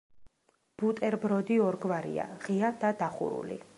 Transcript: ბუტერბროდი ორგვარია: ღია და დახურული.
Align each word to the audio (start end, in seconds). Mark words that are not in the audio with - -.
ბუტერბროდი 0.83 1.57
ორგვარია: 1.67 2.25
ღია 2.47 2.73
და 2.85 2.93
დახურული. 3.03 3.61